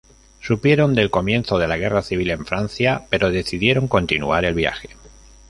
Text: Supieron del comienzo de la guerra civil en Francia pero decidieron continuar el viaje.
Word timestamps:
Supieron 0.39 0.95
del 0.95 1.11
comienzo 1.11 1.59
de 1.59 1.67
la 1.67 1.77
guerra 1.77 2.01
civil 2.01 2.31
en 2.31 2.43
Francia 2.43 3.05
pero 3.11 3.29
decidieron 3.29 3.87
continuar 3.87 4.45
el 4.45 4.55
viaje. 4.55 4.89